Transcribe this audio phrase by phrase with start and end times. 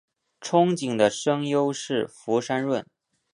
[0.43, 2.83] 憧憬的声优是福山润。